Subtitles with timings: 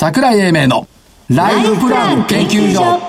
[0.00, 0.86] 桜井英明の
[1.28, 3.00] ライフプラン研究所。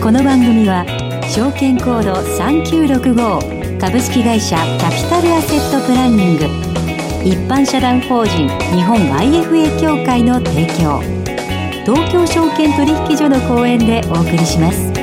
[0.00, 0.86] この番組は
[1.28, 6.44] 証券コード3965株式会社キャピタルアセットプランニング。
[7.24, 11.02] 一般社団法人日本 IFA 協会の提供。
[11.84, 14.93] 東京証券取引所の講演でお送りします。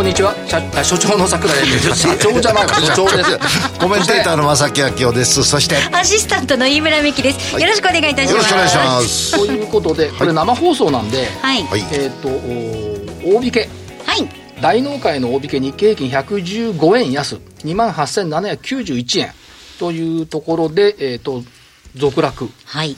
[0.00, 0.34] こんにちは。
[0.48, 1.94] 社所長の桜井です。
[1.94, 3.38] 社長じゃないわ所長です。
[3.78, 5.44] コメンテーターの正木明夫です。
[5.44, 5.76] そして。
[5.92, 8.32] アシスタントの飯村美希です、よろしくお願いいたします。
[8.32, 9.36] よろしくお願いします。
[9.36, 11.64] ということでこれ生放送なんで、はい。
[11.64, 11.84] はい。
[11.92, 13.68] えっ、とお大引け。
[14.06, 14.26] はい。
[14.62, 17.38] 大納会の大引け日経平均115円安。
[17.66, 19.32] 2万8791円。
[19.78, 21.44] というところで、えっと
[21.94, 22.48] 続落。
[22.64, 22.96] はい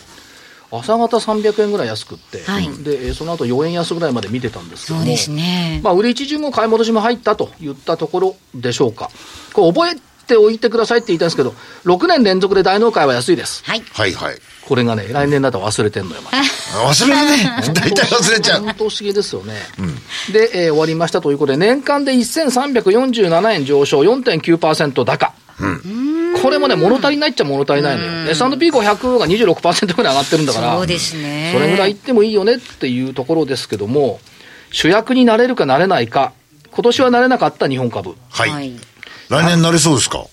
[0.73, 2.65] 朝方300円ぐらい安くって、はい。
[2.83, 9.11] でえーその後4円安ぐらいまで見てたんですけどもそうですね、まあ、売り一巡も買い戻しも入ったといったところでしょうか。
[9.53, 11.55] これ覚えておいてくださいって言いたいんですけど、
[11.85, 13.63] 6年連続で大納会は安いです。
[13.65, 13.83] はい。
[13.93, 14.37] はいはい。
[14.67, 16.37] これがね、来年だと忘れてんのよ、また。
[16.39, 17.75] 忘れるね。
[17.75, 18.63] 大体忘れちゃう。
[18.63, 19.55] 本当不思議ですよね。
[20.33, 25.35] で、えー終わりましたということで、年間で1347円上昇、4.9%高。
[26.43, 28.31] これもね、物足りないっちゃ物足りないのよ。
[28.31, 31.51] S&P500 が26%ぐらい上がってるんだから、そうですね。
[31.55, 34.21] それぐらいいってもいいよねっていうところですけども、
[34.71, 36.33] 主役になれるかなれないか、
[36.73, 38.15] 今年はなれなかった日本株。
[38.31, 38.73] はい、はい。
[39.29, 40.25] 来年なれそうですか？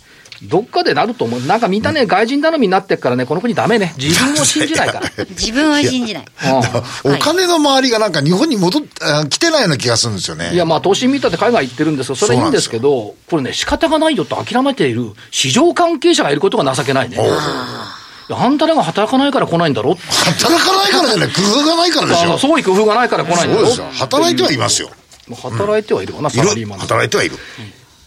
[0.43, 1.41] どっかでなると思う。
[1.41, 3.93] なんかみんなね、外人頼みになってっからね、この国ダメね。
[3.97, 5.25] 自分を信じないから。
[5.31, 6.23] 自分は信じない。
[7.03, 10.51] うお金の周りがなんか日本に戻っあ来てないような気がするんですよね。
[10.51, 17.17] んいや、まあ、投資見たって海外行ってるんですけど、それいいんですけど、これね、仕方がないよと諦めている市場関係者がいることが情けないね。
[18.31, 19.95] あんたらが働かないから来ないんだろ？
[19.95, 21.29] 働かないからじゃない。
[21.29, 22.21] 工夫がないからでしょ。
[22.21, 23.65] あの創意工夫がないから来ないんだろ？
[23.65, 23.87] そうですよ。
[23.91, 24.89] 働いてはいますよ。
[25.35, 26.37] 働いてはいるわな、いる。
[26.39, 27.35] サラリーマン働いてはいる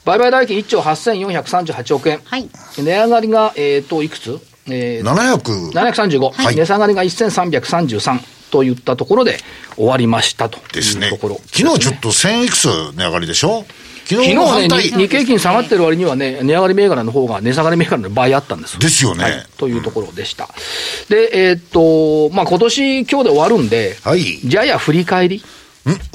[0.04, 2.18] 売買代金1兆8438億円。
[2.24, 2.48] はい。
[2.78, 4.38] 値上がりが、えっ、と、いくつ？
[4.66, 6.56] えー700 735、はい。
[6.56, 9.38] 値下がりが1333といったところで
[9.76, 11.40] 終わりましたとですねいうところ。
[11.46, 13.64] 昨日ちょっと1000いくつ値上がりでしょ？
[14.04, 18.78] 昨昨日はね、日経平均下がってる割にはね、値上がり銘柄の方が値下がり銘柄の倍あったんです。
[18.80, 19.22] ですよね。
[19.24, 19.46] はい。
[19.58, 20.48] というところでした。
[21.08, 21.62] で、えーっ
[22.30, 24.20] と、まあ、今年、今日で終わるんで、はい。
[24.44, 25.40] じゃあや振り返り、ん？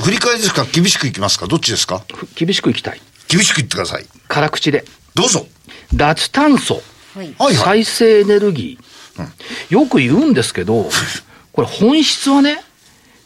[0.04, 0.66] 振り返りですか？
[0.66, 1.48] 厳しくいきますか？
[1.48, 2.04] どっちですか？
[2.14, 3.02] ふ厳しくいきたい。
[3.28, 4.06] 厳しく言ってください。
[4.28, 4.86] 辛口で。
[5.16, 5.46] どうぞ。
[5.94, 6.82] 脱炭素、
[7.16, 7.56] はい。
[7.56, 10.90] 再生エネルギー、よく言うんですけど、
[11.54, 12.64] これ本質はね、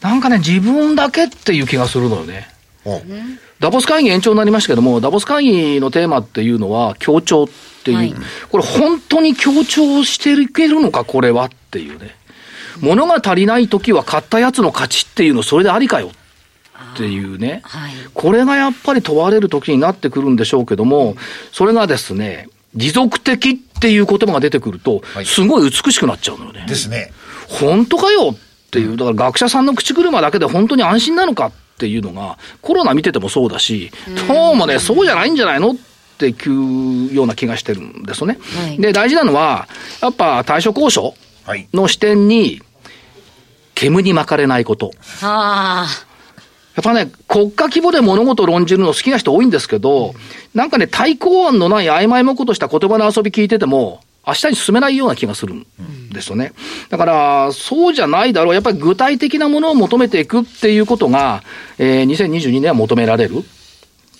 [0.00, 2.48] なんかね、自分だけっていう気がするのよね。
[2.84, 3.00] お
[3.60, 7.48] ダボス会議延長になりましたけども、ダボス会議のテーマっていうのは協調っ
[7.84, 8.14] ていう、はい。
[8.50, 12.16] これ本当に協調していけるのか、これはっていうね。
[12.80, 16.10] 物が足りないときは買ったやつの勝ちっていうの、それでありかよっ
[16.96, 17.60] ていうね。
[17.64, 17.92] はい。
[18.14, 21.16] これがやっぱり問われる時になってくるんでしょうけども、
[21.52, 25.26] それがですね、持続的っていう言葉が出てくると、はい。
[25.26, 26.64] すごい美しくなっちゃうのよね。
[26.68, 27.12] ですね。
[27.48, 28.30] 本当かよ？
[28.32, 28.36] っ
[28.70, 33.92] ていう、だから学者さんの口車だけで本当に安心なのかっていうのが、コロナ見ててもそうだし、
[34.28, 35.74] どうもね、そうじゃないんじゃないのっ
[36.16, 38.38] ていうような気がしてるんですよね。
[38.40, 38.78] はい。
[38.78, 39.68] で、大事なのは、
[40.00, 41.68] やっぱ対処交渉はい。
[41.74, 42.62] の視点に、
[43.74, 44.92] 煙に巻かれないこと。
[45.22, 45.86] あ
[46.74, 50.14] やっぱね、国家規模で物事を論じるの好きな人多いんですけど、
[50.54, 55.66] なんかね、対抗案のない曖昧もことした言葉の遊び聞いてても、明日に進めないような気がするん
[56.12, 56.52] ですよね。
[56.88, 58.54] だから、そうじゃないだろう。
[58.54, 61.42] やっぱり具体的なものを求めていくっていうことが、
[61.78, 63.42] えー2022年は求められる。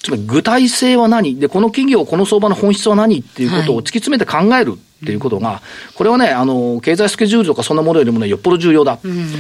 [0.03, 1.39] つまり具体性は何？
[1.39, 3.21] で、この企業、この相場の本質は何？
[3.21, 5.63] っていうことを突き詰めて考えるっていうことが、
[5.95, 8.99] これはね、あの、経済スケジュールとかそんなものよりもね、よっぽど重要だ。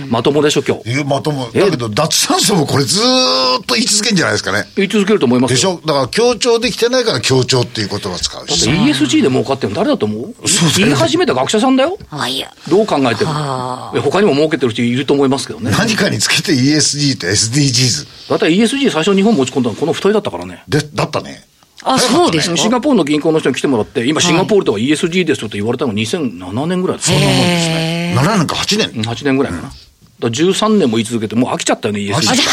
[0.08, 0.90] まともでしょ、今日。
[0.90, 1.46] いやまとも。
[1.52, 4.64] だけど脱炭素もこれずーっと言い続けんじゃないですかね。
[4.76, 5.56] 言い続けると思いますよ。
[5.56, 5.80] でしょ？
[5.86, 10.34] だから強調できてないから強調っていう言葉を使うだってし ESG で儲かってるの誰だと思う？
[10.76, 11.96] 言い始めた学者さんだよ。
[12.10, 13.30] ああいやどう考えても。
[13.30, 13.92] は。
[13.94, 15.70] え他にも儲けてる人いると思いますけどね。
[15.70, 20.64] 何かにつけて ESG と SDGs だって ESG 最初日本持ち込んだのこの二人だったからね。
[20.68, 21.44] でだったね
[21.84, 28.14] あそうですかシンガポールの銀行の人に来てもらって、今シンガポールとは ESG ですよって言われたの2007年ぐらいですそんなもんですね。
[28.16, 28.90] 7年か8年。
[28.90, 29.68] うん8年ぐらいかな。
[29.68, 29.76] だか
[30.20, 32.42] ら13年も言い続けて、もう飽きちゃったよね、ESG。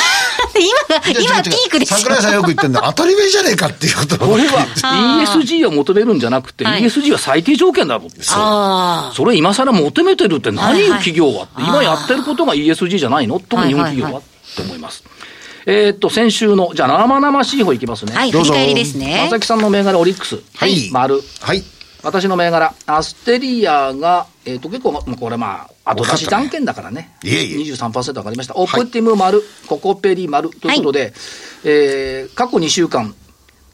[0.60, 2.82] 今が今ピークです桜井さんよく言ってんだ。
[2.86, 4.18] 当たり前じゃねえかっていうこと。
[4.18, 4.66] これは
[5.24, 6.82] ESG を求めるんじゃなくて、はい。
[6.82, 8.22] ESG は最低条件だろうって。
[8.30, 13.40] あそれ今更求めてるって何はいはい企業はって、今やってることが ESG じゃないの？
[13.40, 14.24] 特に日本企業はっ
[14.56, 15.04] て思います。
[15.70, 18.14] えーっと、先週の、じゃあ生々しい方いきますね。
[18.16, 20.42] あはい振り返りですね佐々木さんの銘柄オリックス。
[20.56, 21.22] はい丸。
[21.42, 21.64] はい
[22.02, 27.18] 私の銘柄、アステリアが、えっ、と、結構、まこれまあ、後出しじゃんけんだからね。
[27.24, 28.56] いえいえ23%上がりました。
[28.56, 31.14] オプティム丸、ココペリ丸ということで、
[31.66, 33.14] えー過去2週間、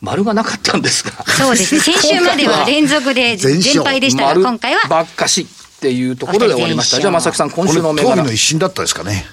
[0.01, 1.11] 丸がなかったんですが。
[1.25, 6.99] そうですね 先週までは連続で全敗でしたが丸今回はばっかしっていうところで終わりました。
[6.99, 8.09] じゃあ、正木さん、今週の銘柄。
[8.09, 9.23] これの一新だったですかね。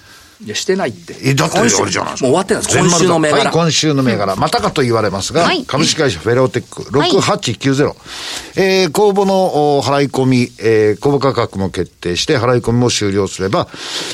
[0.45, 1.15] いや、してないって。
[1.23, 2.79] え、だってあれじゃないもう終わってないです。
[2.79, 3.45] 今週の銘柄。
[3.45, 4.35] はい、今週の銘柄。
[4.35, 7.93] またかと言われますが、はい株式会社フェローテック6890。
[8.57, 13.69] えー公募のお払い込み、えー公募価格も決定して、払い込みも終了すれば、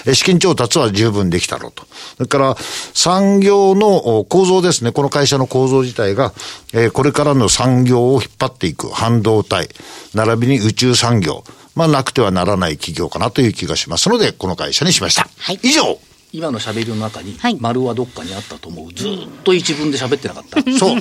[0.06, 1.84] えー資金調達は十分できたろうと。
[2.16, 2.56] それから、
[2.94, 4.92] 産業のお構造ですね。
[4.92, 6.32] この会社の構造自体が、
[6.75, 9.69] えーこれからの産業を引っ張っていく半導体、
[10.14, 11.42] 並びに宇宙産業。
[11.75, 15.28] まあ、なくてはならない企業かなという気がしますので、この会社にしました。
[15.38, 15.98] はい以上
[16.32, 18.92] 今の喋りの中にはい、丸はどっかにあったと思う。
[18.92, 20.60] ずーっと一文で喋ってなかった。
[20.78, 21.00] そう。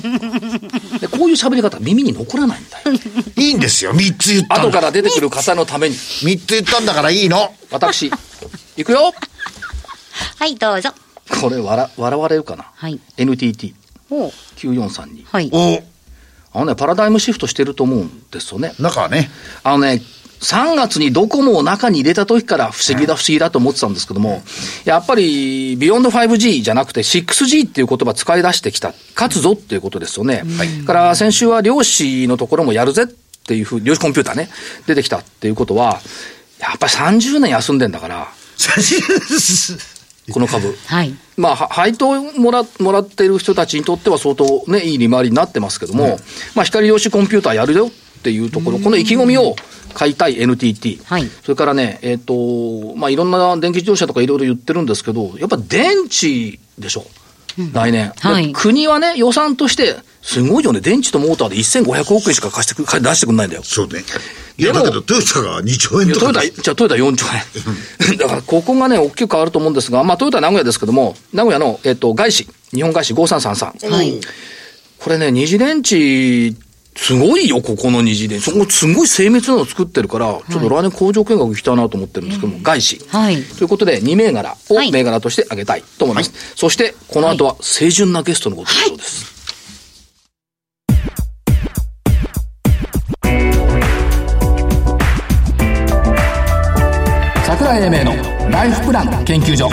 [1.00, 2.98] でこういう喋り方、耳に残らないんだよ。
[3.36, 3.92] いいんですよ。
[3.92, 5.94] 三つ言ったんだ後から出てくる方のために。
[5.96, 7.54] 三つ言ったんだからいいの。
[7.70, 8.10] 私、
[8.76, 9.12] 行くよ
[10.38, 10.90] はい、どうぞ。
[11.40, 12.64] これ笑、笑われるかな？
[12.74, 12.98] はい。
[13.18, 13.74] NTT9432。
[14.10, 14.32] お
[15.30, 15.50] はい。
[15.52, 15.82] お
[16.54, 18.72] あのね、パラダイムシフトしてると思うんですよね。
[18.78, 19.30] 中はね。
[19.62, 20.02] あのね、
[20.40, 24.42] 3月にドコモを中に入れた時から不思議だ不思議だと思ってたんですけども、
[24.84, 30.44] やっぱりビヨンド 5G じゃなくて 6G っていう言葉使い出してきた、勝つぞっていうことですよね。
[30.86, 34.48] から先週は量子のところもやるぜっていうふうに、量子コンピューターね、
[34.86, 36.00] 出てきたっていうことは、
[36.60, 38.28] やっぱり30年休んでんだから、
[40.32, 40.76] この株。
[40.86, 41.14] はい。
[41.36, 46.18] まあ、は配当もらもらっている人たちにとっては相当ね、いい利回りになってますけども、
[46.54, 47.90] まあ、光量子コンピューターやるよっ
[48.22, 49.56] ていうところ、この意気込みを
[49.94, 51.00] 買いたい NTT。
[51.04, 57.06] はいそれからね、えっ、と、まあ、いろんな電気自動車とかいろいろ言ってるんですけど、やっぱ電池でしょ。
[57.72, 63.62] 来年、ではい国はね、予算として、すごいよね、電池とモーターで1500億円しか貸してく 出してくんないんだよ。
[63.64, 64.04] そうね。
[64.56, 66.42] いや、だけどトヨタが2兆円いやトヨタ。
[66.42, 67.26] じゃあトヨタ4兆
[68.08, 68.18] 円。
[68.18, 73.90] だからここがね、大きく変わると思うんですが、まあトヨタは名古屋ですけども、名古屋の、えっと、外資、日本外資5333。
[73.90, 74.20] はい。
[74.98, 76.56] これね、二次電池、
[77.00, 78.50] すごいよ、ここの二次電池。
[78.50, 83.00] そこすごい精密なのを作ってるから、ちょっと来年工場見学行きたいなと思ってるんですけども、外資。
[83.08, 83.42] はい。
[83.42, 86.32] ということで、2銘柄をはい銘柄として挙げたいと思います。
[86.56, 89.38] そして、この後は、清純なゲストのご登場です。
[97.46, 99.68] 桜井英明のライフプラン研究所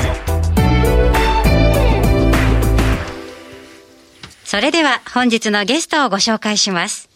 [4.45, 7.14] それでは本日のゲストをご紹介します。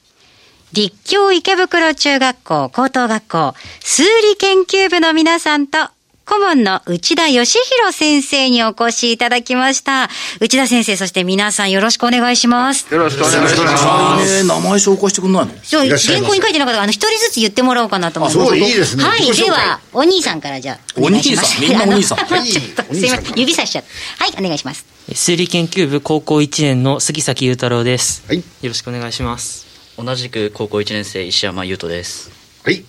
[0.74, 5.78] 立教池袋中学校高等学校数理研究部の皆さんと
[6.26, 10.10] 顧問の内田義弘先生にお越しいただきました。
[10.40, 12.86] 内田先生、そして皆さんよろしくお願いします。
[12.94, 14.38] よろしくお願いします。
[14.38, 15.52] えー名前紹介してくんないの？
[15.64, 18.44] じゃあ、いらっしゃいます原稿に書いてなかったから、あの、一人ずつ言ってもらおうかなと思います。
[18.44, 21.58] あそういいですねはい、では、お兄さんからじゃあ、お願いします。
[21.64, 23.84] お兄さんみんなお兄さん あのちょっとすいません、指さしちゃっ
[24.18, 24.26] た。
[24.26, 24.86] はい、お願いします。
[25.16, 28.22] 数理研究部高校1年の杉崎裕太郎です。
[28.28, 29.69] はいよろしくお願いします。
[30.02, 32.32] 同じく高校1年生石山優斗です
[32.64, 32.86] はい。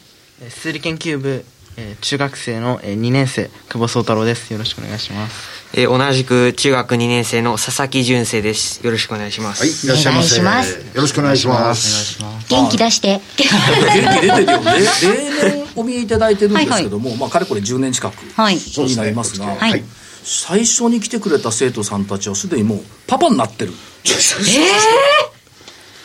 [0.48, 1.44] 数理研究部、
[1.76, 4.52] えー中学生の、えー、2年生久保宗太郎です。
[4.52, 5.70] よろしくお願いします。
[5.76, 8.84] えー同じく中学2年生の佐々木純生です。
[8.84, 9.62] よろしくお願いします。
[9.62, 9.70] はい。
[9.70, 10.40] いらっしゃいませ。
[10.40, 12.18] お願いしますよろしくお願いします。
[12.48, 13.08] 元気出して。
[13.08, 14.72] 元気出てるよね。
[15.02, 18.56] 例年お見えいただいてるんですけども、まあ、かれこれ10年近くはい。
[18.56, 19.82] になりますが、はい。
[20.22, 23.72] 最初に来てくれた生徒さんたちはすでにもうパパになってる。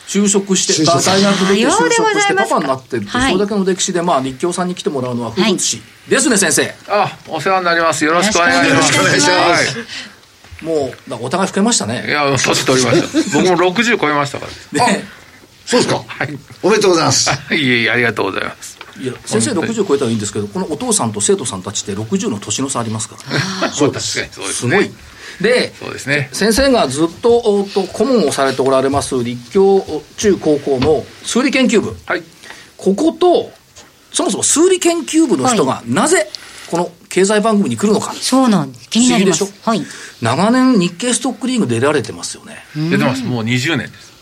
[0.07, 6.74] 就職して、大学出て就さようでご職してパざいますかパになってるって、はいそれだけの歴史で、まあ、立教さんに来てもらうのは風物詩ですね、先生。
[6.90, 8.06] あ、お世話になります。
[8.06, 8.69] よろしくお願いします。
[8.69, 9.85] よろしくお願いしますはい
[10.64, 12.09] もう、お互い老けましたいね。
[12.09, 13.38] や、年取りました。
[13.38, 15.04] 僕も60超えましたかね
[15.66, 16.04] そうですか。
[16.64, 17.30] おめでとうございます。
[17.50, 17.56] ら。
[17.56, 18.78] いえいえ、ありがとうございます。
[19.00, 23.18] いや先生60超えたらいいんですけど、このお父さんと生徒さんたちって60の年の差ありますか
[23.62, 23.69] ら。
[23.69, 24.69] そう確かにそうですね。
[24.69, 24.92] すごい。
[25.42, 26.30] で、そうですね。
[26.31, 29.83] 先生がずっとおと顧問をされておられます立教
[30.18, 32.23] 中高校の数理研究部はい。
[32.77, 33.51] ここと
[34.11, 36.30] そもそも数理研究部の人がなぜ
[36.69, 38.89] この経済番組に来るのかそうなんです。
[38.89, 39.85] 気になります不思議で。
[39.85, 39.94] しょ？
[40.01, 40.21] はい。
[40.21, 43.23] 長年日経ストックリーグ出られてますよね出てます。
[43.23, 44.13] もう20年です。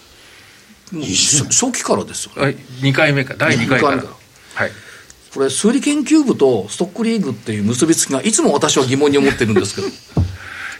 [0.91, 2.55] もう初初期からですよねはい。
[2.81, 3.95] 2回目か、第2回から。
[3.95, 4.13] 二回目
[4.55, 4.71] はい。
[5.33, 9.87] これ数理研究部とストックリーグっていう結びつきがいつも私は疑問に思ってるんですけど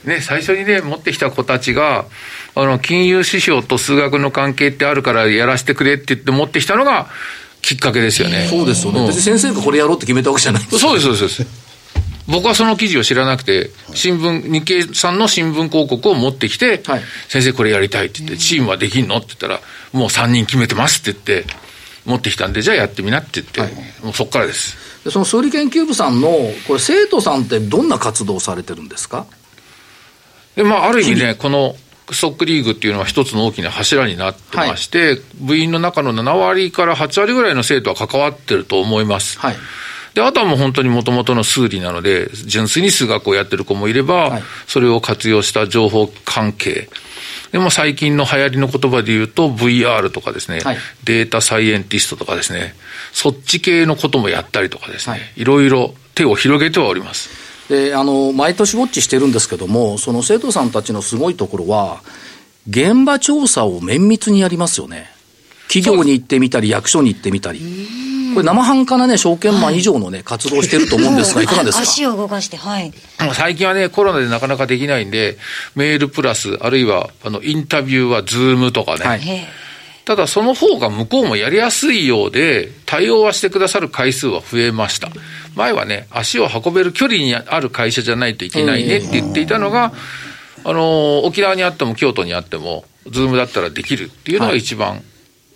[0.06, 2.06] ね、最初にね、持ってきた子たちが、
[2.56, 7.08] あの、金融指標と数学の関係ってあるからやらせてくれって言って持ってきたのが
[7.62, 8.48] きっかけですよね。
[8.50, 11.64] そうですよね、ん別に先生がこれやろうって決めたわけじゃないそうです、そうですそうです。
[12.28, 19.60] 僕はその記事を知らなくて、新聞、日経さんの新聞広告を持ってきて、はい先生これやりたいって言って、チームはできんのって言ったら、
[19.92, 21.54] もう3人決めてますって言って、
[22.06, 23.72] 持ってきたんで、じゃあやってみなって言って、はい
[24.04, 24.78] もうそっからです。
[25.04, 26.30] でその数理研究部さんの
[26.68, 29.26] これ生徒さんってどんな活動をされてるんですか？
[30.56, 31.76] で、まあ、ある意味ね、この
[32.12, 39.40] ストックリーグっていうのは一つの大きな柱になってまして、部員の中の7割から8割ぐらいの生徒は関わってると思います。
[39.40, 39.56] はい。
[40.14, 44.44] で、あとはもう本当にもともとの数理なので、純粋に数学をやってる子もいれば、はい。
[44.68, 46.90] それを活用した情報関係。
[47.52, 50.78] でも最近の流行りの言葉で言うと VR とかですね、はい。
[51.04, 52.76] データサイエンティストとかですね、
[53.12, 55.22] そっち系のこともやったりとかですね、はい。
[55.38, 57.43] い、ろいろ手を広げてはおります。
[57.70, 62.02] であの毎年ウォッチしてるんですけども、その生徒さんたちのすごいところは、
[62.70, 65.10] 現場調査を綿密にやりますよね。
[65.68, 67.60] 企業に行ってみたり、役所に行ってみたり。
[68.34, 71.84] これ、生半可なね、証券マン以上のね、活動をしてると思うんですが、いかがですか？
[71.84, 72.92] 足を動かして、はい。
[73.34, 75.38] 最近はね、コロナでなかなかできないんで、
[75.76, 79.22] メールプラス、あるいは、あの、インタビューはズームとかね、はい
[80.06, 85.08] ただその方が向こうもやりやすいようで、対応はしてくださる回数は増えました。
[85.56, 89.94] 前はね、足を運べる距離にある会社じゃないといけないねって言っていたのが、
[90.64, 95.04] あの、沖縄にあっても京都にあっても、ズームだったらできるっていうのが一番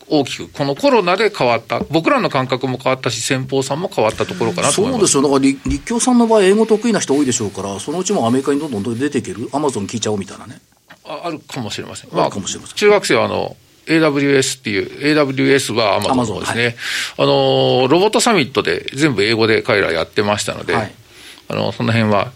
[0.10, 1.80] 大きく、このコロナで変わった。
[1.90, 5.00] 僕らの感覚も変わったし、先方さんも変わったところかなと思います。
[5.00, 5.22] そうですよ。
[5.24, 10.60] だから立、立教さんの場合、英語得意な人多いでしょうから、そのうちもアメリカにどんどん出ていけるアマゾン聞いちゃおうみたいなね。
[11.06, 12.10] ああるかもしれません。
[12.14, 13.56] あるかもしれません中学生はあの、
[13.88, 16.76] AWS っていう、AWS は Amazon ですね。
[17.18, 20.92] Amazon あの、ロボットサミットで全部英語で彼らやってましたので、はい
[21.50, 22.32] あの、その辺は、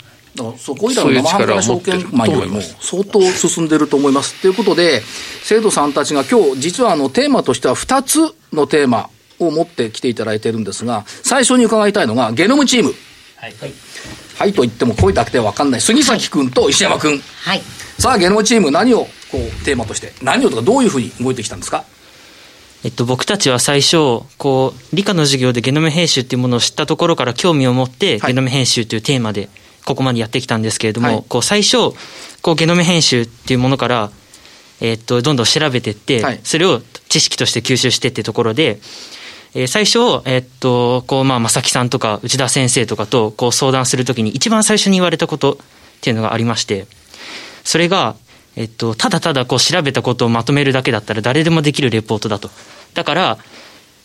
[0.57, 4.41] そこいらの生半可な証券マンよりも相当進んでると思います。
[4.41, 5.01] ということで、
[5.43, 8.19] 生徒さんたちが今日、実はあのテーマとしては2つ
[8.53, 12.93] のテーマを持ってきていただいてるんですが、最初に伺いたいのが、ゲノムチーム。
[13.35, 13.55] はい。
[14.37, 15.81] はいと言っても声だけでは分かんない。
[15.81, 17.21] 杉崎君と石山君。
[17.43, 17.61] はい。
[17.99, 21.85] さあ、ゲノムチーム何をこうテーマとして、何をとかどういうふうに動いてきたんですか？
[22.83, 28.31] えっと、僕たちは最初、こう、理科の授業でゲノム編集っていうものを知ったところから興味を持って、はい。
[28.31, 29.49] ゲノム編集というテーマで、
[29.85, 31.23] ここまでやってきたんですけれども、はい。
[31.29, 31.91] こう、最初、
[32.41, 34.09] こう、ゲノム編集っていうものから、
[34.79, 36.39] えっと、どんどん調べていって、はい。
[36.43, 38.79] それを知識として吸収してってところで、
[39.53, 45.57] えー最初、えっと、こう、まあ、正木さんとか内田先生とかと、こう、相談するときに、一番最初に言われたことっ
[46.01, 46.87] ていうのがありまして、
[47.63, 48.15] それが、
[48.55, 52.49] えっと、ただただこう調べたことをまとめるだけだったら誰でもできるレポートだと。
[52.93, 53.37] だから、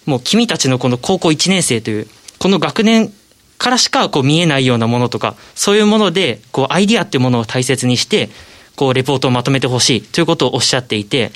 [0.05, 2.07] もう君たちのこの高校1年生という、
[2.39, 3.13] この学年
[3.59, 8.31] からしかこう見えないようなものとか、そういうもので、こうアイディアっていうものを大切にして、
[8.77, 11.33] こうレポートをまとめてほしいということをおっしゃっていて、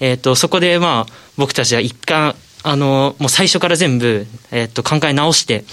[0.00, 5.64] えっと、そこでまあ、僕たちは一貫、あの、もう最初から全部、えっと、考え直して、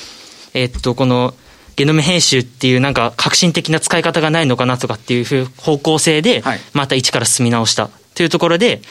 [0.54, 1.34] えっと、この、
[1.80, 8.82] ゲノム編集っていうなんか革新的な使い方がないのかなとかっていう方向性ではい、また一から進み直したというところで、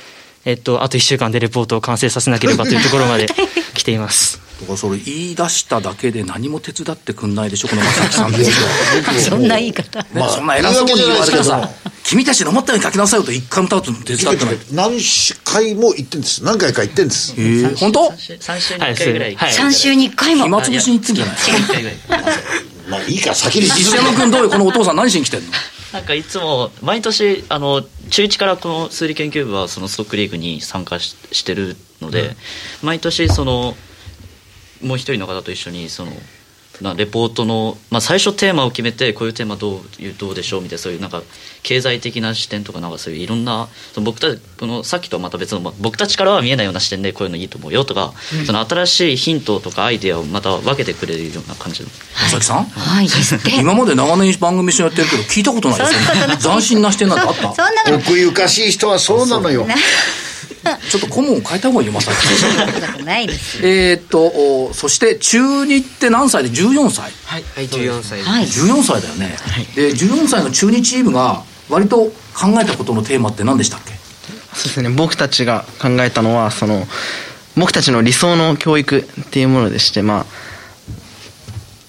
[0.47, 3.27] えっと、あと1週間でレポートを完成させなければというところまで
[3.75, 4.41] 来ています。
[4.61, 8.45] だからそれ言い出しただけで何も手伝ってくんないでしょ、この正木さんって。
[9.21, 10.01] そんな言い方。
[10.01, 11.71] ね そんな偉そうに言われてさ、
[12.03, 14.59] 君たちの思ったように書きなさいよと一回も歌うと手伝ってない。
[14.73, 15.01] 何
[15.45, 16.43] 回も言ってんです。
[16.43, 17.35] 何回か言ってんです。
[17.37, 19.37] えー本当？3週にはい1回ぐらい。
[19.37, 20.45] はい3週に1回も。
[20.45, 22.78] 暇つぶしに言ってんじゃない？1回ぐらい。
[22.89, 25.53] まあいいから先に石山君どうよ、このお父さん何しに来てんの？
[25.93, 32.37] なんかいつも毎年あの中1からこの数理研究部はそのストックリーグに参加ししてるので、
[32.83, 33.75] 毎年その
[34.83, 36.13] もう一人の方と一緒にその
[36.81, 41.23] なレポートの、まあ、最初テーマを決めてこういうテーマどういうどうでしょうみたいなそういうなんか
[41.65, 47.49] 経済的な視点とかなんかそういういろんなその僕たちこのさっきとはまた別の、まあ僕たちからは見えないような視点でこういうのいい。
[47.49, 48.13] と思うよとか、
[48.47, 51.89] その新しいヒントとかアイデアをまた分けてくれるような感じの
[52.31, 52.65] 正木さん？
[52.65, 53.09] はい。
[53.59, 56.37] 今まで長年番組一緒にやってるけど聞いたことないですよね。
[56.39, 59.67] 斬新な視点なんてあったそんなの、奥ゆかしい人はそうなのよ。
[60.91, 62.15] ちょっと顧問を変えた方がいいよ、まさき
[64.11, 64.27] と、
[64.69, 67.13] おそして中2って何歳で？14歳。
[67.25, 68.31] はい、14歳です。
[68.31, 68.45] はい。
[68.45, 69.37] 14歳だよね、
[69.75, 73.93] で14歳の中2チームが割と考えたことのテーマって何でしたっけ？
[74.55, 74.89] そうですね。
[74.91, 76.87] 僕たちが考えたのはその
[77.57, 80.27] 僕たちの理想の教育っていうものでしてまあ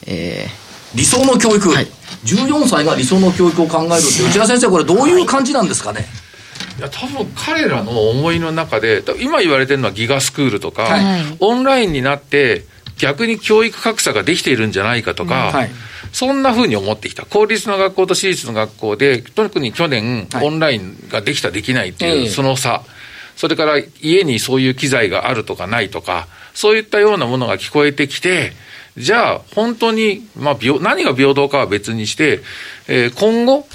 [0.08, 0.48] え
[0.96, 1.88] 理想の教育、はい。
[2.26, 6.04] 14歳が理想の教育を考えるって内田先生これどういう感じなんですかね、い
[6.80, 11.22] や多分彼らの思いの中で今言われてるのはギガスクールとか、はい。
[11.40, 12.66] オンラインになって
[12.98, 15.70] 逆に教育格差ができているんじゃないかとか、はい。
[16.12, 17.26] そんな風に思ってきた。
[17.26, 20.48] 公立の学校と私立の学校で特に去年、はい。
[20.48, 22.30] オンラインができたできないっていう、ええ。
[22.30, 22.84] その差。
[23.40, 28.52] それから家にそういう機材があるとかないとかそういったようなものが聞こえてきて
[28.98, 32.42] じゃあ本当に、まあ、平何が平等かは別にして、
[32.90, 33.66] えー今後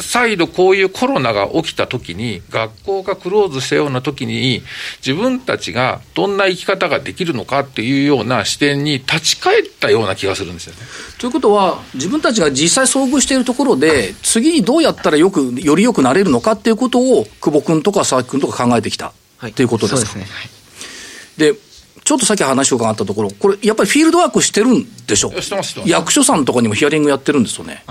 [0.00, 4.62] 再度こういうコロナが起きた時に学校がクローズしたような時に
[5.04, 10.78] 自分たちがどんな生き方ができるのかっていうような視点に立ち返ったような気がするんですよね。
[11.18, 19.50] ということは自分たちが実際遭遇しているところで次にどうやったらよくより良くなれるのかっていうことを久保君とか佐々木君とか考えてきた、はい。
[19.50, 20.10] っていうことですか。
[20.12, 20.36] そうですね。
[21.38, 21.52] はい。
[21.54, 21.58] で
[22.04, 25.32] ちょっとさっき話を伺ったところ、これ、やっぱりフィールドワークしてるんでしょ
[25.86, 27.84] 役所さんとかにもヒアリングやってるんですよね。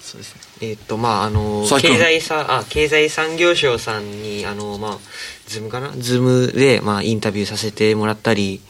[0.00, 0.41] そうですね。
[0.64, 4.98] えーっと、まあ、あの、経済さ、あ、経済産業省さんに、あの、まあ、
[5.48, 5.90] ズームかな？
[5.98, 8.60] ズームで、まあ、インタビューさせてもらったり、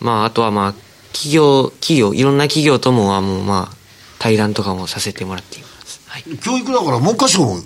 [0.00, 0.74] まあ、あとはまあ、
[1.12, 3.76] 企業、企業、いろんな企業とも、あもう、まあ、
[4.18, 6.00] 対談とかもさせてもらっています。
[6.06, 6.24] はい。
[6.38, 7.58] 教育だから文科省も、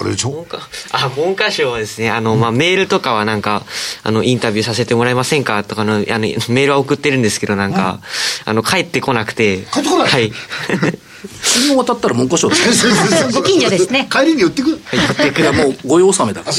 [0.00, 0.30] あれでしょ？
[0.30, 0.58] 文科、
[0.90, 3.62] あ、文科省はですね、あの、まあ、メールとかはなんか、
[4.02, 5.62] あの、インタビューさせてもらえませんか？
[5.62, 8.00] とかの、あの、メールは送ってるんですけど、なんか、
[8.44, 9.58] あの、帰ってこなくて。
[9.72, 10.08] 帰ってこない？
[10.08, 10.32] はい。
[11.42, 14.08] 信号渡ったら文科省ですご近所ですね。
[14.10, 16.56] 帰りに寄ってくいやもう御用納めだから。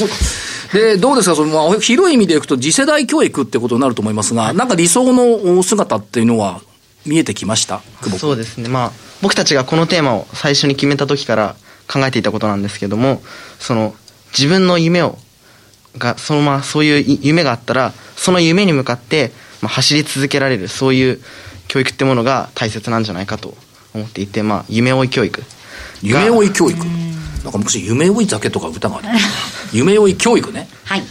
[0.72, 6.60] で、どうですか、そのまあ広い意味でいくと、次世代教育ってことになると思いますが、なんか理想の姿っていうのは
[7.06, 7.82] 見えてきました？
[8.00, 8.18] 久保君。
[8.18, 8.68] そうですね。
[8.68, 8.92] まあ
[9.22, 11.56] 僕たちがこのテーマを最初に決めた時から
[11.86, 13.22] 考えていたことなんですけども
[13.58, 13.94] その
[14.36, 15.18] 自分の夢を
[15.96, 21.20] がそのままそういうい夢があったらその夢に向かって、まあ、走り続けられるそういう
[21.68, 23.54] 教育ってものが大切なんじゃないかと
[23.94, 25.46] 思っていて、まあ、夢追い教育が
[26.02, 26.78] 夢追い教育？
[27.44, 29.08] なんか昔、夢追い酒とか歌がある。
[29.72, 30.68] 夢追い教育ね。
[30.84, 31.04] はい。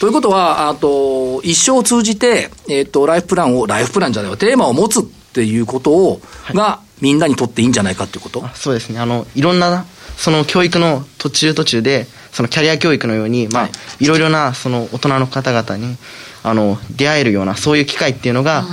[0.00, 6.20] ということは、あと、一生を通じて、えっ、と、ライフプランを、ライフプランじゃないわ、テーマを持つっていうことを、
[6.52, 8.44] が、みんなにとっていいんじゃないかっていうこと？
[8.44, 9.84] あそうですねあのいろんな
[10.16, 15.96] その教育の途中途中でそのキャリア教育のように、まあはいい、ろいろなその大人の方々に
[16.42, 18.64] あの出会えるようなそういう機会っていうのが、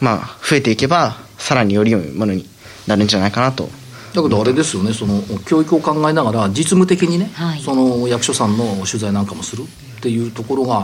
[0.00, 2.48] まあ、増えていけばさらにより良いものに
[2.90, 3.68] なるんじゃないかなと。
[4.12, 7.60] だけどあれですよね、その教育を考えながら、実務的にね、はい。
[7.62, 10.80] その役所さんの取材なんかもするっていうところが、や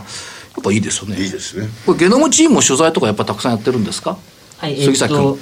[0.60, 1.20] っぱいいですよね。
[1.20, 1.68] いいですね。
[1.84, 4.16] これ、ゲノムチームも取材とかやっぱたくさんやってるんですか？
[4.58, 5.38] はい、杉崎君。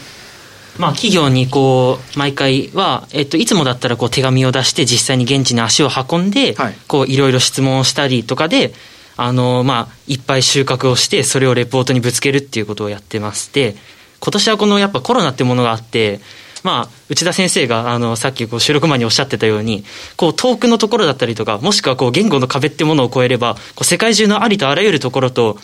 [0.77, 6.75] まあ、企業にこう毎回は、えっと、いつもだったらこう手紙を出して実際に現地に足を運んで、はい。
[6.89, 8.75] こういろいろ質問をしたりとかで
[9.17, 13.77] あの、まあ、いっぱい収穫をしてそれをレポートにぶつけるっていうことをやってまして
[14.19, 16.19] 今年はこのやっぱコロナってものがあって、
[16.65, 19.85] まあ、内田先生があのさっきこう収録前におっしゃってたように
[20.17, 25.59] こう遠くのところだったりとかもしくはこう言語の壁ってものを超えればこう世界中のありとあらゆるところと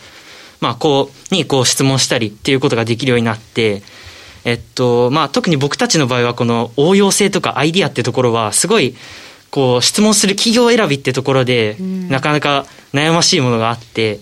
[0.61, 3.83] まあ、こう、にこう質問したりっていうことができるようになって、
[4.45, 8.95] えっと、まあ、特に僕たちの場合はこの応用性とかアイディアってところはすごい、
[9.51, 14.21] こう、質問する企業選びってところで、なかなか悩ましいものがあって、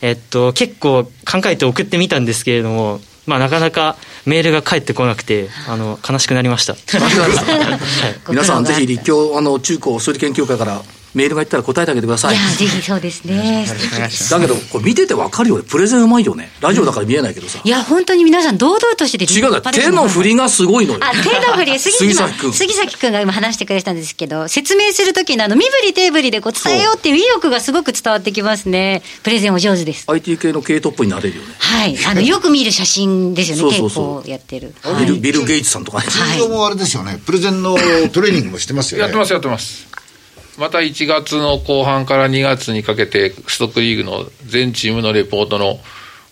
[0.00, 6.72] えっと、結構考えて送ってみたんですけれども、まあ、なかなかメールが返ってこなくて、あの、悲しくなりました。
[6.98, 8.30] はい。
[8.30, 10.82] 皆さん、ぜひ立教あの中高数理研究会から
[11.14, 12.36] メールがいったら答えてあげてください。
[12.36, 13.66] いや、ぜひそうですね。
[14.30, 15.64] だけど、これ見ててわかるよね。
[15.68, 16.50] プレゼンうまいよね。
[16.60, 17.60] ラジオだから見えないけどさ。
[17.64, 21.00] いや、本当に皆さん堂々としてて違うだ手の振りがすごいのよ。
[21.02, 29.02] あ、手の振り、杉崎君杉崎君が今話してくれたんですけど、説明するときのあの、身振り手振りでこう伝えようっていう意欲がすごく伝わってきますね。
[29.22, 30.04] プレゼンお上手です。
[30.08, 31.54] IT 系の K トップになれるよね。
[31.58, 31.98] はい。
[32.06, 34.74] あの、よく見る写真ですよね、そうそう結そう構やってる。
[35.00, 36.06] ビルビル・ゲイツさんとかね。
[36.06, 37.76] はい通常もあれですよね、プレゼンの
[38.12, 39.02] トレーニングもしてますよね。
[39.02, 39.86] やってますやってます
[40.58, 45.78] また1月の後半から2月にかけてストックリーグの全チームのレポートの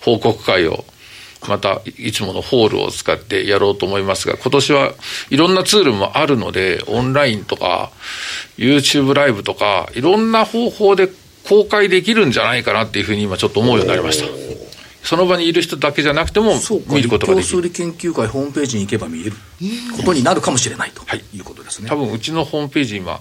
[0.00, 0.84] 報告会を
[1.48, 4.92] またいつものホールを使ってやろうと思いますが今年は
[5.30, 7.92] いろんなツールもあるのでオンラインとか
[8.56, 11.08] YouTube ライブとかいろんな方法で
[11.48, 14.26] 公開できるんじゃないかなっていうふうに今ちょっと思うようになりました。
[15.04, 16.54] その場にいる人だけじゃなくても
[16.88, 17.56] 見ることができる。
[17.56, 19.32] 数理研究会ホームページに行けば見える
[19.96, 21.88] ことになるかもしれないとはいいうことですね。
[21.88, 23.20] 多分うちのホームページ今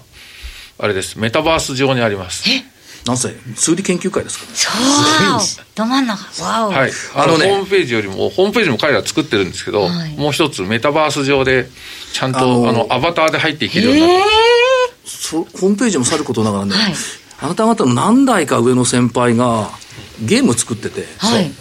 [0.78, 1.18] あれです。
[1.18, 2.44] メタバース上にあります。
[3.06, 4.44] なんせ、数理研究会ですか？
[5.30, 5.40] らね。
[5.40, 6.42] そうど真ん中。
[6.42, 6.70] わお。
[6.72, 10.16] はい、あのねホームページよりも、ホームページも彼ら作ってるんですけど、はい。
[10.16, 11.68] もう一つ、メタバース上で、
[12.12, 14.24] ちゃんとあのあのアバターで入っていけるようになって
[15.04, 16.94] そホームページもさることながらね、はい。
[17.40, 19.70] あなた方の何代か上の先輩が
[20.24, 21.52] ゲーム作ってて、はい。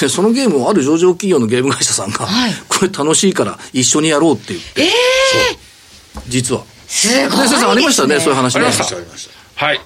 [0.00, 2.52] でそのゲームをある上場企業のゲーム会社さんが、はい。
[2.68, 4.84] これ楽しいから一緒にやろうって言って、
[6.14, 6.22] そう。
[6.28, 6.64] 実は。
[6.92, 7.54] すごいですね。
[7.54, 8.60] で先生ありましたね、そういう話ね。
[8.60, 9.80] ありましたはい。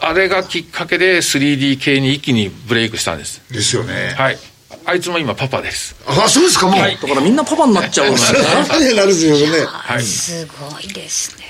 [0.00, 3.40] あれがきっかけで 3D 系に一気にブレイクしたんです。
[3.50, 4.14] ですよね。
[4.18, 4.38] はい。
[4.84, 5.94] あいつも今パパです。
[6.06, 6.80] あ、そうですか、もう。
[6.80, 8.24] はいだからみんなパパになっちゃうのよね。
[8.68, 9.64] 何になるんですよね。
[9.66, 10.02] はい。
[10.02, 11.44] すごいですね。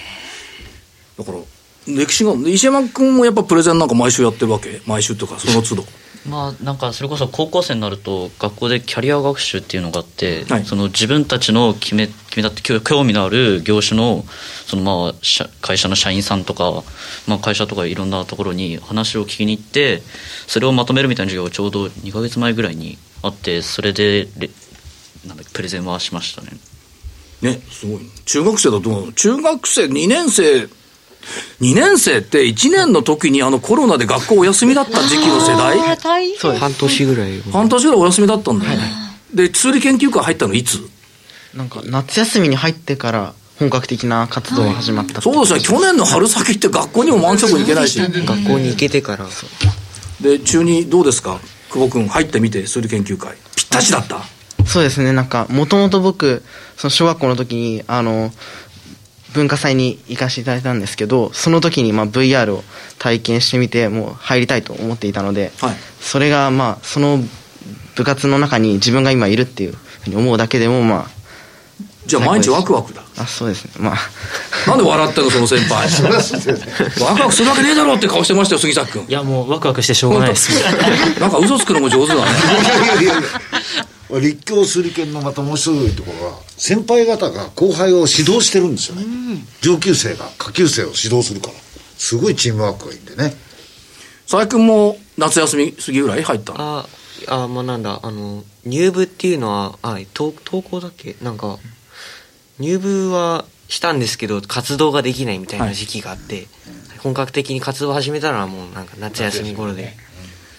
[1.19, 1.39] だから、
[1.87, 4.83] 歴史が、石山君もやっぱプレゼンなんか毎週やってるわけ？
[4.87, 5.87] 毎週とか、その都度。
[6.29, 14.25] まあなんかそれこそ高校生になると学校でキャリア学習っていうのがあって、はいその自分たちの決め決めたって興興味のある業種の
[14.67, 16.85] そのまあ社会社の社員さんとか、
[17.27, 20.03] まあ、会社とかいろんなところに話を聞きに行って
[20.47, 24.51] それをまとめるみたいな授業がちょうど2ヶ月前ぐらいにあってそれでレ
[25.27, 26.49] なんだプレゼンはしましたね
[27.41, 28.01] ね、すごい。
[28.25, 29.13] 中学生だと。
[29.13, 30.69] 中学生2年生
[31.61, 35.79] 2年生って1年の時にあのコロナで学校お休みだった時期の世代？
[35.81, 35.97] あ
[36.39, 37.41] そう半年ぐらい。
[37.53, 38.93] 半年ぐらいお休みだったんだよね。
[39.35, 40.79] で、通理研究会入ったのいつ？
[41.55, 47.99] なんか夏休みに入ってから本格的な活動が始まったってそうですね、去年の春先って学校にも満足に行けないし。
[48.01, 49.27] 学校に行けてから。
[50.21, 51.41] で、中にどうですか？
[51.71, 53.37] 久保君入ってみて、数理研究会。
[53.57, 54.23] ぴったしだった。
[54.65, 56.43] そうですねなんかもともと僕
[56.77, 58.31] その小学校の時にあの
[59.35, 62.63] 文化祭に行かせていただいたんですけどその時にまあ VR を
[62.99, 67.19] 体験してみてもう入りたいと思っていたので、はいそれがまあその
[67.97, 71.07] 部活の中に自分が今いるっていうふうに思うだけでもま
[72.09, 73.03] じゃあ毎日ワクワクだ。
[73.19, 73.97] ああそうですねまあ
[74.71, 75.87] なんで笑ってんの、その先輩。
[77.05, 79.05] ワクワクするわけねえだろって顔してましたよ、杉崎君。
[79.07, 80.51] いやもうワクワクしてしょうがないです
[81.21, 82.31] なんか嘘つくのも上手だね。
[82.31, 83.15] いやいやいやい
[84.13, 89.05] や立教数理研のまた面白いところは先輩方が後輩を指導してるんですよね。
[89.63, 91.55] 上級生が下級生を指導するから。
[91.97, 93.35] すごいチームワークがいいんでね。
[94.23, 96.59] 佐伯君も夏休み過ぎぐらい入ったの？
[96.61, 96.89] あ、
[97.29, 101.17] あ、まあなんだ、あの、入部っていうのは、あ、登登校だっけ？
[101.23, 101.59] なんか、
[102.59, 106.47] 入部はしたんですけど、活動ができないみたいな時期があって、
[107.01, 109.95] 本格的に活動を始めたのはもうなんか夏休み頃で。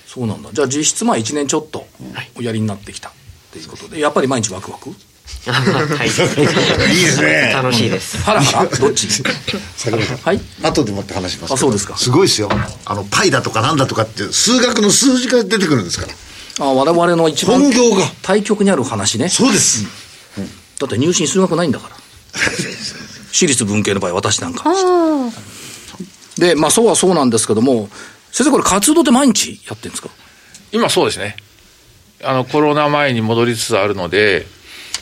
[0.08, 0.50] そうなんだ。
[0.52, 1.86] じゃあ実質まあ1年ちょっと
[2.36, 3.12] おやりになってきたっ
[3.52, 4.90] ていうことで、やっぱり毎日ワクワク？
[5.50, 6.08] はい。
[6.08, 7.52] いいですね。
[7.54, 8.18] 楽しいです。
[8.20, 8.70] ハラハラ。
[8.78, 9.08] どっち？
[9.78, 10.42] 桜井さんはい。
[10.64, 11.54] 後でもって話しますけど。
[11.56, 11.98] あそうですか。
[11.98, 12.50] すごいですよ。
[12.86, 16.66] あのパイだとかなんだとかって数学の数字が出てくるんですから。
[16.66, 18.06] あ我々の一番本業が。
[18.22, 19.30] 対極にある話ね。
[19.30, 19.86] そうです、
[20.78, 21.96] だって入試に数学ないんだから。
[23.32, 24.66] 私立文系の場合、私なんか。
[26.38, 27.90] で、まあそうはそうなんですけども、
[28.32, 30.10] 先生これ活動って毎日やってるんですか？
[30.72, 31.36] 今そうですね。
[32.24, 34.46] あの、コロナ前に戻りつつあるので、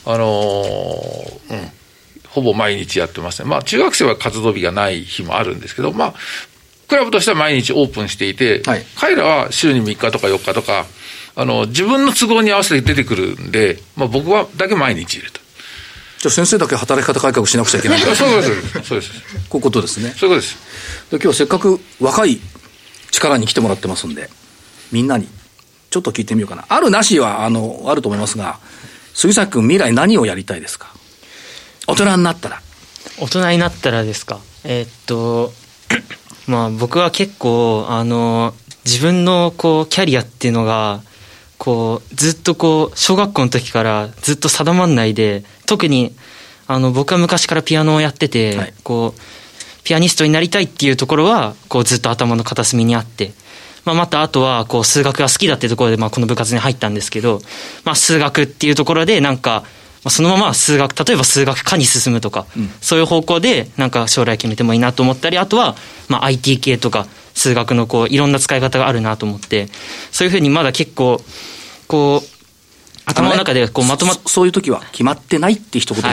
[0.04, 1.70] あのー
[2.28, 3.48] ほぼ毎日やってますね。
[3.48, 6.14] まあ、中学生は活動日がない日もあるんですけど、まあ、
[6.86, 10.86] クラブとしては毎日オープンしていて、はい彼らは週に3日とか4日とか、
[11.36, 15.40] あの、自分の都合に合わせて出てくるんで、まあ僕はだけ毎日いると。
[16.20, 18.00] じゃあ先生だけ働き方改革しなくちゃいけない。
[18.00, 18.82] そうです。
[18.82, 19.12] そうです。
[19.48, 20.10] こういうことですね。
[20.16, 20.56] そういうことです。
[21.10, 22.40] で今日はせっかく若い
[23.10, 24.28] 力に来てもらってますんで、
[24.92, 25.28] みんなに
[25.90, 26.64] ちょっと聞いてみようかな。
[26.68, 28.58] あるなしは、あの、あると思いますが、
[29.20, 30.94] 杉崎君未来何をやりたいですか？
[31.88, 32.60] 大人になったら。
[33.20, 34.38] 大人になったらですか？
[34.62, 35.52] えーっと
[36.46, 38.54] まあ僕は結構あの
[38.84, 41.02] 自分のこうキャリアっていうのが
[41.58, 46.14] こうずっとこう小学校の時からずっと定まんないで特に
[46.68, 48.74] あの僕は昔からピアノをやってて、はい。
[48.84, 49.20] こう
[49.82, 53.32] ピアニストになりたいっていうところはこうずっと頭の片隅にあって、
[53.84, 57.40] まあ、またあとはこう数学が好きだっていうところでまあこの部活に入ったんですけど、
[57.84, 59.64] まあ、数学っていうところでなんか
[60.04, 62.46] まあそのまま数学例えば数学科に進むとか、
[62.80, 65.74] そういう方向でなんか将来決めてもいいなと思ったりあとは
[66.08, 69.68] まあ IT 系とか数学のこういろんな使い方があるなと思って
[70.12, 71.20] そういうふうにまだ結構
[71.86, 72.37] こう
[73.08, 76.08] 頭の中でこうまとまっそそういう時は決まってないって一言で、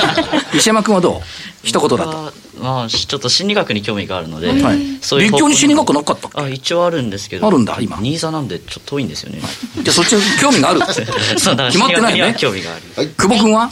[0.56, 1.20] 石山君はどう？
[1.62, 2.10] 一言だと。
[2.10, 4.98] はまあ、しちょっと心理学に興味があるので、はい。
[5.00, 5.54] そういう立教に。
[5.56, 6.12] 心理学なか。
[6.14, 7.46] ったあ一応あるんですけど。
[7.46, 7.98] あるんだ今。
[8.00, 9.40] 新座なんでちょっと遠いんですよね、
[9.82, 10.80] じゃあそっちに興味がある？
[11.38, 12.34] そうだ決まってないよね。
[12.38, 13.08] 興味がある。
[13.16, 13.70] 久保君は？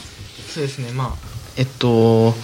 [0.54, 0.90] そうですね。
[0.92, 2.34] まあえっと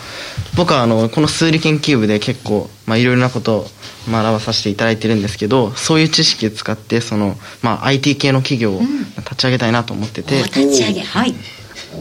[0.54, 3.70] 僕はあのこの数理研究部で結構まあいろいろなことを
[4.10, 8.80] 学ばさせていただいてるんですけどそういう知識を使ってその、まあ、IT 系の企業を
[9.18, 11.00] 立ち上げたいなと思ってて、立ち上げ。
[11.00, 11.34] はい。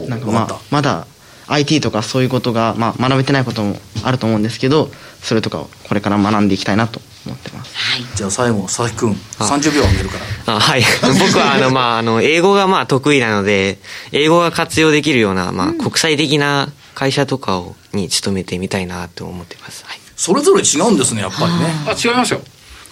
[0.08, 1.06] なんかまあまだ
[1.46, 4.88] IT とかそういうことが、まあ、学べてないこともあると思うんですけど
[5.22, 7.74] それとかをこれから学んでいきたいなと思ってます。
[8.14, 10.56] じゃあ最後、佐々木君、30秒あげるから。
[10.56, 10.82] あはい。
[11.18, 13.78] 僕は、あの、まあ、あの、英語がまあ得意なので、
[14.12, 19.84] 英語が活用できるような、まあ、国際的な会社とかを、に勤めてみたいなと思ってます。
[19.86, 20.03] はい。
[20.16, 21.74] それぞれ違うんですね、やっぱりね。
[21.86, 22.40] あ、違いますよ。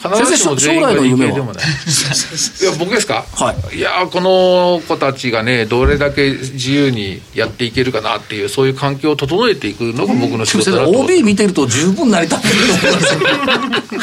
[0.02, 1.64] 必ずしも全員が理系でもない。
[2.60, 3.24] いや、僕ですか？
[3.34, 3.76] はい。
[3.76, 11.04] いやーこの子たちがね、どれだけ自由にやっていけるかなっていう、そういう環境を整えていくのが僕の仕事だと思う。
[11.04, 13.20] OB 見てると十分成り立ってると思いますよ。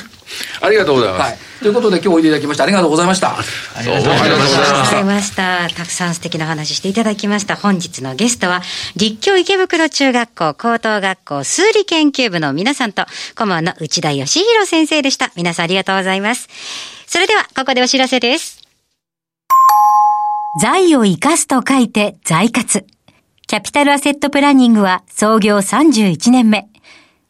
[0.61, 1.21] ありがとうございます。
[1.21, 1.37] はい。
[1.59, 3.37] ということで今日おいでいただきましてありがとうございました。
[3.37, 3.41] あ
[3.81, 4.83] りがとうございました。
[4.83, 5.69] ございました。
[5.69, 7.55] たくさん素敵な話していただきました。
[7.55, 8.61] 本日のゲストは、
[8.95, 15.31] 立教池袋中学校高等学校数理研究部の皆さんと、顧問の内田義弘先生でした。
[15.35, 16.47] 皆さんありがとうございます。
[17.07, 18.59] それでは、ここでお知らせです。
[20.61, 22.85] 財を生かすと書いて財活。
[23.47, 26.67] キャピタルアセットプランニングは創業31年目。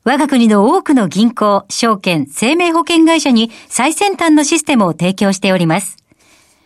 [0.05, 5.97] 我が国の多くの銀行、証券、生命保険会社に最先端のシステムを提供しております。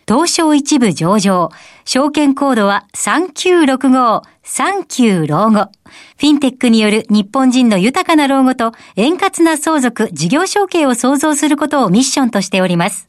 [0.06, 1.50] 東証一部上場。
[1.84, 5.72] 証券コードは3965、39老後。
[6.16, 13.06] フィンテックによる日本人の豊かな老後と円滑な相続、事業承継を創造することをミッションとしております。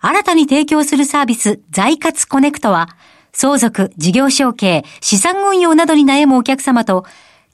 [0.00, 2.90] 新たに提供するサービス、財活コネクトは、
[3.32, 7.04] 相続、事業承継、資産運用などに悩むお客様と、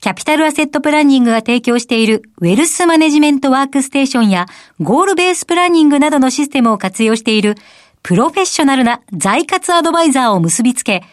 [0.03, 4.47] キャピタルアセットプランニングが提供しているウェルスマネジメントワークステーションや
[4.81, 7.55] ゴールベースプランニングなどのシステムを活用している
[8.03, 11.05] プロフェッショナルな財活アドバイザーを結びつけ、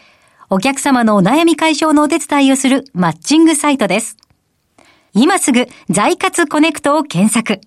[0.48, 4.16] お客様のお悩み解消のお手伝いをするマッチングサイトです。
[5.14, 7.60] 今すぐ財活コネクトを検索。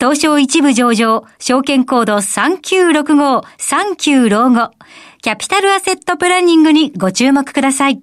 [0.00, 4.72] 東証一部上場、証券コード3965、39老後、
[5.22, 8.02] キャピタルアセットプランニングにご注目ください。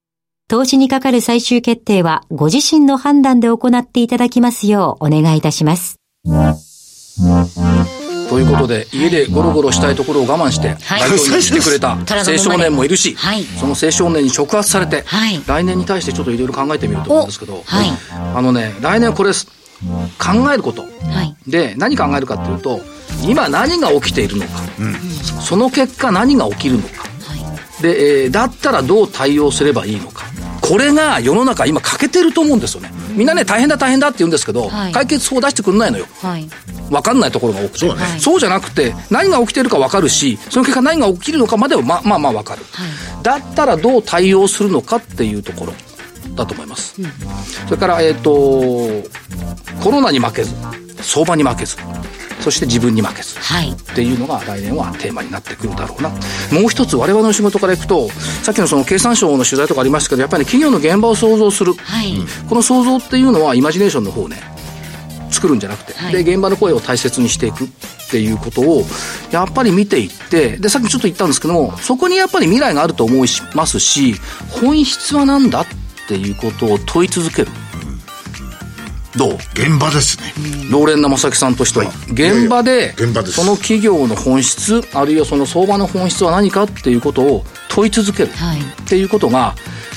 [0.51, 5.95] 投資にかかる最終決定はご自身の判断で行っていただきますようお願いいたします。
[8.27, 13.15] ということで、家でゴロゴロしたいところを我慢して、代表にしてくれた青少年もいるし、
[13.61, 15.05] その青少年に触発されて、
[15.47, 17.63] 来年に対してちょっといろいろ考えてみると思うんですけど、
[18.35, 20.83] あのね、来年これ、考えること。
[21.47, 22.81] で、何考えるかっていうと、
[23.25, 24.51] 今何が起きているのか、
[25.41, 27.05] その結果何が起きるのか、
[27.81, 30.30] で、えー、だったらどう対応すればいいのか。
[30.71, 32.93] これが世の中今欠けてると思うんですよね。
[33.09, 36.05] みんなね、大変だ大変だって言うんですけど、はい、解決法を出してくんないのよ。
[36.21, 36.47] はい、
[36.89, 37.79] 分かんないところが多くて。
[37.79, 42.89] そう,、ね、そうじゃなくて、何が起きてるか分かるし、その結果何が起きるのかまではままあまあ分かる、はい。
[43.21, 45.73] だったらどう対応するのかっていうところ。
[46.35, 47.11] だと思います、うん、
[47.67, 49.09] それから、えっ、ー、と
[49.83, 50.55] コロナに負けず
[51.01, 51.77] 相場に負けず
[52.41, 56.09] そして自分に負けず、はい、っていうのが来年はテーマになってくるだろうな。
[56.09, 58.09] もう一つ我々の仕事からいくと
[58.43, 62.13] さっきのその経産省の取材とかありましたけどやっぱり、ね、企業の現場を想像する、はい、
[62.49, 64.37] この想像っていうのはイマジネーションの方ね
[65.29, 67.65] 作るんじゃなくて、はい、で現場の声を大切にしていく。
[67.65, 68.83] っていうことを
[69.31, 74.15] やっぱり見ていってでさっきちょっと言ったんですけどもそこにやっぱり未来があると思いますし
[74.49, 75.65] 本質は何だっ
[76.11, 77.47] ていうことを問い続ける。
[79.15, 79.33] どう？
[79.53, 80.33] 現場ですね。
[80.69, 82.93] ローレンナ正樹さんとしては、はい、現場で
[83.25, 88.29] その企業の本質あるいはその相場の本質は何かっていうことを問い続ける。
[88.29, 89.55] っていうことが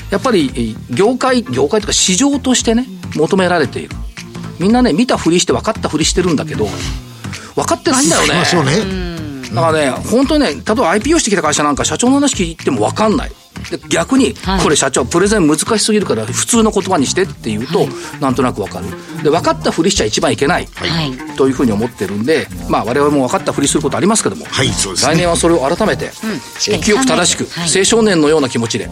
[0.09, 3.95] やっぱり業界業界というか市場としてね求められている。
[4.59, 6.67] みんなね見たふりして分かったふりしてるんだけど
[7.55, 8.45] 分かってないんだよね。
[8.45, 9.15] そうね
[9.53, 13.31] だからね、本当にね、例えば IPO してきた会社なんか社長の話聞いても分かんない。
[13.69, 17.87] で逆に、これ社長プレゼン難しすぎるから普通の言葉にしてって言うと、
[18.19, 18.85] なんとなく分かる
[19.25, 20.67] で分かったふりしちゃ一番いけない、
[21.35, 26.11] というふうに思ってるんでまあ我々も分かったふりすることありますけども、はいそうです来年はそれを改めて、
[26.69, 28.89] え清く正しく、青少年のような気持ちで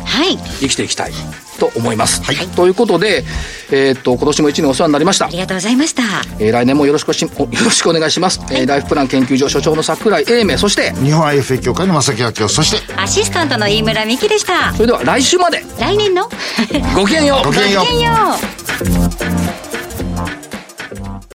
[0.60, 1.14] 生きていきたい
[1.60, 2.22] と思います、
[2.56, 3.24] ということで、
[3.72, 5.28] えっと今年も一年お世話になりました。
[5.28, 6.04] ありがとうございました、
[6.40, 14.74] え来年もよろしくしよろしくお願いします、えライフプラン研究所所長の櫻井英明そして日本 IFA 協会の正木明夫そしてアシスタントの飯村美希でした。
[14.74, 15.64] それでは来週まで。
[15.80, 16.30] 来年の？
[16.96, 17.46] ごきげんよう。
[17.46, 17.84] ごきげんよう